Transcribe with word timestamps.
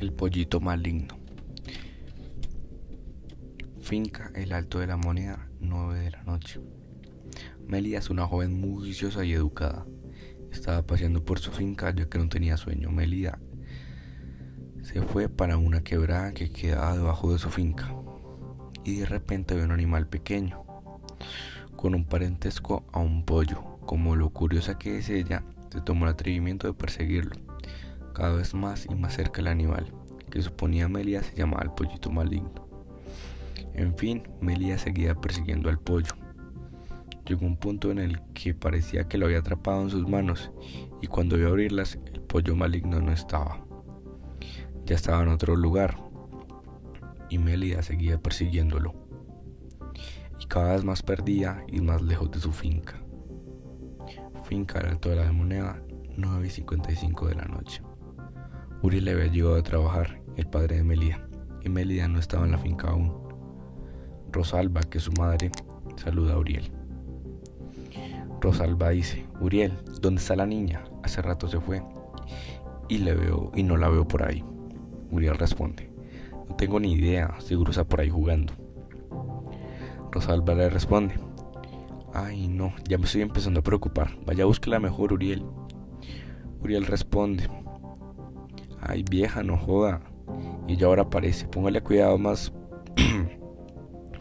El 0.00 0.12
pollito 0.12 0.60
maligno. 0.60 1.18
Finca 3.82 4.30
El 4.32 4.52
Alto 4.52 4.78
de 4.78 4.86
la 4.86 4.96
Moneda, 4.96 5.48
9 5.58 5.98
de 5.98 6.10
la 6.12 6.22
noche. 6.22 6.60
Melida 7.66 7.98
es 7.98 8.08
una 8.08 8.24
joven 8.24 8.60
muy 8.60 8.84
juiciosa 8.84 9.24
y 9.24 9.32
educada. 9.32 9.86
Estaba 10.52 10.86
paseando 10.86 11.24
por 11.24 11.40
su 11.40 11.50
finca 11.50 11.92
ya 11.92 12.08
que 12.08 12.18
no 12.18 12.28
tenía 12.28 12.56
sueño. 12.56 12.92
Melida 12.92 13.40
se 14.82 15.02
fue 15.02 15.28
para 15.28 15.56
una 15.56 15.82
quebrada 15.82 16.32
que 16.32 16.52
quedaba 16.52 16.96
debajo 16.96 17.32
de 17.32 17.40
su 17.40 17.50
finca 17.50 17.92
y 18.84 18.98
de 18.98 19.06
repente 19.06 19.56
vio 19.56 19.64
un 19.64 19.72
animal 19.72 20.06
pequeño 20.06 20.64
con 21.74 21.96
un 21.96 22.04
parentesco 22.04 22.86
a 22.92 23.00
un 23.00 23.24
pollo. 23.24 23.80
Como 23.84 24.14
lo 24.14 24.30
curiosa 24.30 24.78
que 24.78 24.98
es 24.98 25.08
ella, 25.08 25.42
se 25.72 25.80
tomó 25.80 26.04
el 26.04 26.12
atrevimiento 26.12 26.68
de 26.68 26.74
perseguirlo 26.74 27.34
cada 28.18 28.34
vez 28.34 28.52
más 28.52 28.84
y 28.90 28.96
más 28.96 29.14
cerca 29.14 29.40
el 29.40 29.46
animal, 29.46 29.94
que 30.28 30.42
suponía 30.42 30.88
Melia 30.88 31.22
se 31.22 31.36
llamaba 31.36 31.62
el 31.62 31.70
pollito 31.70 32.10
maligno. 32.10 32.68
En 33.74 33.96
fin, 33.96 34.24
Melia 34.40 34.76
seguía 34.76 35.14
persiguiendo 35.14 35.68
al 35.68 35.78
pollo. 35.78 36.10
Llegó 37.24 37.46
un 37.46 37.56
punto 37.56 37.92
en 37.92 38.00
el 38.00 38.20
que 38.34 38.54
parecía 38.54 39.04
que 39.04 39.18
lo 39.18 39.26
había 39.26 39.38
atrapado 39.38 39.82
en 39.82 39.90
sus 39.90 40.08
manos 40.08 40.50
y 41.00 41.06
cuando 41.06 41.36
vio 41.36 41.46
abrirlas 41.46 41.96
el 42.12 42.20
pollo 42.22 42.56
maligno 42.56 43.00
no 43.00 43.12
estaba. 43.12 43.64
Ya 44.84 44.96
estaba 44.96 45.22
en 45.22 45.28
otro 45.28 45.54
lugar 45.54 45.96
y 47.30 47.38
Melia 47.38 47.84
seguía 47.84 48.20
persiguiéndolo. 48.20 48.96
Y 50.40 50.46
cada 50.46 50.72
vez 50.72 50.82
más 50.82 51.04
perdía 51.04 51.62
y 51.68 51.80
más 51.82 52.02
lejos 52.02 52.32
de 52.32 52.40
su 52.40 52.50
finca. 52.50 53.00
Finca 54.42 54.80
al 54.80 54.86
alto 54.86 55.10
de 55.10 55.16
la 55.16 55.30
moneda, 55.30 55.80
9 56.16 56.48
y 56.48 56.50
55 56.50 57.28
de 57.28 57.34
la 57.36 57.44
noche. 57.44 57.80
Uriel 58.80 59.06
le 59.06 59.10
había 59.10 59.26
llegado 59.26 59.56
a 59.56 59.62
trabajar, 59.62 60.20
el 60.36 60.46
padre 60.46 60.76
de 60.76 60.84
Melida, 60.84 61.28
y 61.64 61.68
Melida 61.68 62.06
no 62.06 62.20
estaba 62.20 62.44
en 62.44 62.52
la 62.52 62.58
finca 62.58 62.88
aún. 62.88 63.12
Rosalba, 64.30 64.82
que 64.82 64.98
es 64.98 65.04
su 65.04 65.12
madre, 65.12 65.50
saluda 65.96 66.34
a 66.34 66.38
Uriel. 66.38 66.70
Rosalba 68.40 68.90
dice, 68.90 69.26
Uriel, 69.40 69.72
¿dónde 70.00 70.20
está 70.20 70.36
la 70.36 70.46
niña? 70.46 70.84
Hace 71.02 71.22
rato 71.22 71.48
se 71.48 71.60
fue 71.60 71.82
y 72.88 72.98
le 72.98 73.14
veo 73.14 73.50
y 73.54 73.64
no 73.64 73.76
la 73.76 73.88
veo 73.88 74.06
por 74.06 74.22
ahí. 74.22 74.44
Uriel 75.10 75.36
responde, 75.36 75.90
no 76.48 76.54
tengo 76.54 76.78
ni 76.78 76.92
idea, 76.92 77.34
seguro 77.40 77.70
está 77.70 77.82
por 77.82 78.00
ahí 78.00 78.10
jugando. 78.10 78.52
Rosalba 80.12 80.54
le 80.54 80.70
responde, 80.70 81.14
ay 82.14 82.46
no, 82.46 82.72
ya 82.88 82.96
me 82.96 83.06
estoy 83.06 83.22
empezando 83.22 83.58
a 83.58 83.64
preocupar, 83.64 84.16
vaya 84.24 84.44
búsquela 84.44 84.78
mejor 84.78 85.12
Uriel. 85.12 85.44
Uriel 86.60 86.86
responde, 86.86 87.48
Ay, 88.80 89.04
vieja, 89.08 89.42
no 89.42 89.56
joda. 89.56 90.00
Y 90.66 90.76
ya 90.76 90.86
ahora 90.86 91.02
aparece. 91.02 91.46
Póngale 91.48 91.80
cuidado 91.80 92.18
más. 92.18 92.52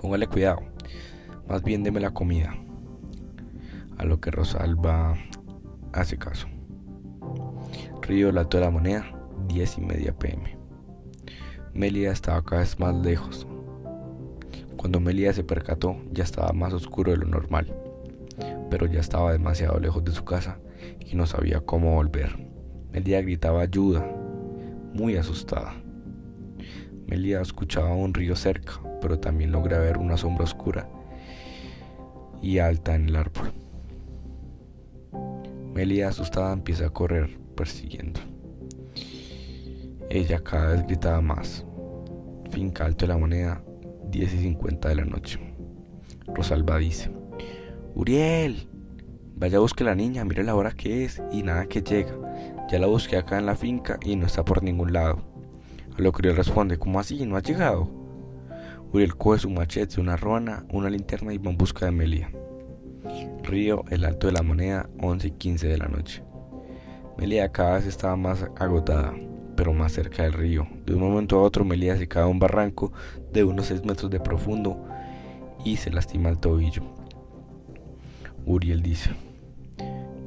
Póngale 0.00 0.26
cuidado. 0.26 0.60
Más 1.48 1.62
bien 1.62 1.82
deme 1.82 2.00
la 2.00 2.12
comida. 2.12 2.54
A 3.98 4.04
lo 4.04 4.20
que 4.20 4.30
Rosalba 4.30 5.14
hace 5.92 6.18
caso. 6.18 6.46
Río 8.02 8.30
Lato 8.30 8.58
de 8.58 8.64
la 8.64 8.70
Moneda, 8.70 9.04
10 9.48 9.78
y 9.78 9.80
media 9.80 10.16
pm. 10.16 10.56
Melida 11.74 12.12
estaba 12.12 12.42
cada 12.44 12.60
vez 12.60 12.78
más 12.78 12.94
lejos. 12.94 13.46
Cuando 14.76 15.00
Melida 15.00 15.32
se 15.32 15.42
percató, 15.42 15.96
ya 16.12 16.24
estaba 16.24 16.52
más 16.52 16.72
oscuro 16.72 17.10
de 17.12 17.18
lo 17.18 17.26
normal, 17.26 17.74
pero 18.70 18.86
ya 18.86 19.00
estaba 19.00 19.32
demasiado 19.32 19.80
lejos 19.80 20.04
de 20.04 20.12
su 20.12 20.24
casa 20.24 20.58
y 21.00 21.16
no 21.16 21.26
sabía 21.26 21.60
cómo 21.60 21.94
volver. 21.94 22.36
Melida 22.92 23.20
gritaba 23.22 23.62
ayuda, 23.62 24.06
muy 24.96 25.16
asustada. 25.16 25.74
Melia 27.06 27.40
escuchaba 27.40 27.94
un 27.94 28.14
río 28.14 28.34
cerca, 28.34 28.80
pero 29.00 29.20
también 29.20 29.52
logra 29.52 29.78
ver 29.78 29.98
una 29.98 30.16
sombra 30.16 30.44
oscura 30.44 30.88
y 32.42 32.58
alta 32.58 32.94
en 32.94 33.08
el 33.08 33.16
árbol. 33.16 33.52
Melia 35.74 36.08
asustada 36.08 36.52
empieza 36.52 36.86
a 36.86 36.90
correr 36.90 37.38
persiguiendo. 37.54 38.20
Ella 40.08 40.40
cada 40.40 40.72
vez 40.72 40.86
gritaba 40.86 41.20
más. 41.20 41.66
Finca 42.50 42.86
alto 42.86 43.06
de 43.06 43.12
la 43.12 43.18
moneda, 43.18 43.62
10 44.10 44.34
y 44.34 44.38
50 44.38 44.88
de 44.88 44.94
la 44.94 45.04
noche. 45.04 45.38
Rosalba 46.28 46.78
dice, 46.78 47.10
Uriel, 47.94 48.68
vaya 49.34 49.58
a 49.58 49.60
buscar 49.60 49.88
a 49.88 49.90
la 49.90 49.96
niña, 49.96 50.24
mire 50.24 50.42
la 50.42 50.54
hora 50.54 50.70
que 50.70 51.04
es 51.04 51.22
y 51.30 51.42
nada 51.42 51.66
que 51.66 51.82
llega. 51.82 52.14
Ya 52.68 52.80
la 52.80 52.88
busqué 52.88 53.16
acá 53.16 53.38
en 53.38 53.46
la 53.46 53.54
finca 53.54 53.98
y 54.02 54.16
no 54.16 54.26
está 54.26 54.44
por 54.44 54.62
ningún 54.62 54.92
lado. 54.92 55.22
A 55.96 56.02
lo 56.02 56.12
que 56.12 56.18
Uriel 56.18 56.36
responde, 56.36 56.78
¿cómo 56.78 56.98
así? 56.98 57.24
¿No 57.24 57.36
ha 57.36 57.42
llegado? 57.42 57.88
Uriel 58.92 59.16
coge 59.16 59.38
su 59.38 59.50
machete, 59.50 60.00
una 60.00 60.16
ruana, 60.16 60.64
una 60.70 60.90
linterna 60.90 61.32
y 61.32 61.38
va 61.38 61.50
en 61.50 61.56
busca 61.56 61.86
de 61.86 61.92
Melia. 61.92 62.30
Río, 63.44 63.84
el 63.90 64.04
alto 64.04 64.26
de 64.26 64.32
la 64.32 64.42
moneda, 64.42 64.88
11 65.00 65.28
y 65.28 65.30
15 65.30 65.68
de 65.68 65.78
la 65.78 65.86
noche. 65.86 66.24
Melia 67.16 67.52
cada 67.52 67.76
vez 67.76 67.86
estaba 67.86 68.16
más 68.16 68.44
agotada, 68.58 69.14
pero 69.56 69.72
más 69.72 69.92
cerca 69.92 70.24
del 70.24 70.32
río. 70.32 70.66
De 70.84 70.94
un 70.94 71.00
momento 71.00 71.38
a 71.38 71.42
otro, 71.42 71.64
Melia 71.64 71.96
se 71.96 72.08
cae 72.08 72.24
a 72.24 72.26
un 72.26 72.38
barranco 72.38 72.92
de 73.32 73.44
unos 73.44 73.66
6 73.66 73.84
metros 73.84 74.10
de 74.10 74.20
profundo 74.20 74.84
y 75.64 75.76
se 75.76 75.90
lastima 75.90 76.28
el 76.28 76.38
tobillo. 76.38 76.82
Uriel 78.44 78.82
dice, 78.82 79.10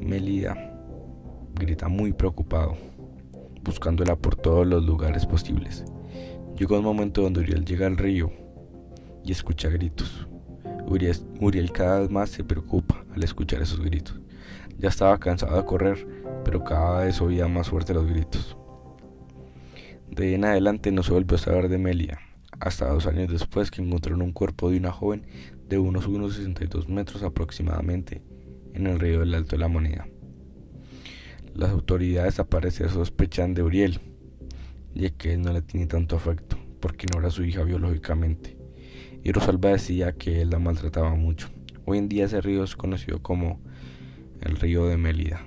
Melida, 0.00 0.67
grita 1.58 1.88
muy 1.88 2.12
preocupado, 2.12 2.76
buscándola 3.62 4.16
por 4.16 4.36
todos 4.36 4.66
los 4.66 4.84
lugares 4.84 5.26
posibles. 5.26 5.84
Llegó 6.56 6.78
un 6.78 6.84
momento 6.84 7.22
donde 7.22 7.40
Uriel 7.40 7.64
llega 7.64 7.86
al 7.86 7.96
río 7.96 8.32
y 9.24 9.32
escucha 9.32 9.68
gritos. 9.68 10.26
Uriel, 10.86 11.72
cada 11.72 12.00
vez 12.00 12.10
más 12.10 12.30
se 12.30 12.44
preocupa 12.44 13.04
al 13.14 13.22
escuchar 13.22 13.60
esos 13.60 13.80
gritos. 13.80 14.18
Ya 14.78 14.88
estaba 14.88 15.18
cansado 15.18 15.56
de 15.56 15.64
correr, 15.64 16.06
pero 16.44 16.64
cada 16.64 17.04
vez 17.04 17.20
oía 17.20 17.46
más 17.46 17.68
fuerte 17.68 17.92
los 17.92 18.06
gritos. 18.06 18.56
De 20.10 20.28
ahí 20.28 20.34
en 20.34 20.44
adelante 20.44 20.90
no 20.90 21.02
se 21.02 21.12
volvió 21.12 21.36
a 21.36 21.40
saber 21.40 21.68
de 21.68 21.78
Melia, 21.78 22.20
hasta 22.58 22.88
dos 22.88 23.06
años 23.06 23.30
después 23.30 23.70
que 23.70 23.82
encontraron 23.82 24.22
un 24.22 24.32
cuerpo 24.32 24.70
de 24.70 24.78
una 24.78 24.90
joven 24.90 25.26
de 25.68 25.78
unos 25.78 26.08
1,62 26.08 26.88
metros 26.88 27.22
aproximadamente 27.22 28.22
en 28.72 28.86
el 28.86 28.98
río 28.98 29.20
del 29.20 29.34
Alto 29.34 29.56
de 29.56 29.60
la 29.60 29.68
Moneda. 29.68 30.08
Las 31.54 31.70
autoridades 31.70 32.38
aparecen 32.38 32.88
sospechan 32.88 33.54
de 33.54 33.62
Uriel, 33.62 34.00
ya 34.94 35.10
que 35.10 35.34
él 35.34 35.42
no 35.42 35.52
le 35.52 35.62
tiene 35.62 35.86
tanto 35.86 36.16
afecto, 36.16 36.56
porque 36.80 37.06
no 37.12 37.20
era 37.20 37.30
su 37.30 37.44
hija 37.44 37.62
biológicamente. 37.62 38.56
Y 39.22 39.32
Rosalba 39.32 39.70
decía 39.70 40.12
que 40.12 40.42
él 40.42 40.50
la 40.50 40.58
maltrataba 40.58 41.14
mucho. 41.14 41.48
Hoy 41.84 41.98
en 41.98 42.08
día 42.08 42.26
ese 42.26 42.40
río 42.40 42.62
es 42.64 42.76
conocido 42.76 43.22
como 43.22 43.60
el 44.40 44.56
río 44.56 44.86
de 44.86 44.96
Mélida. 44.96 45.40